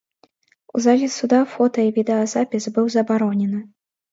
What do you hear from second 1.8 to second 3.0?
і відэа запіс быў